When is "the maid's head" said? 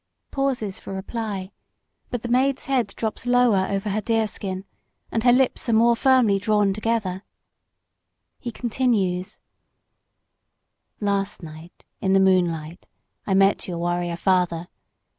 2.23-2.87